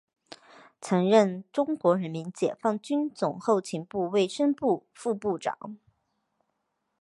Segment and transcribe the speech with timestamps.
[0.81, 5.77] 曾任中国人民解放军总后勤部卫生部副部长。